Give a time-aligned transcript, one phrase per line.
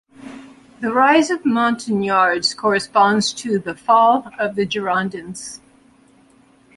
[0.79, 5.59] The rise of Montagnards corresponds to the fall of the Girondins.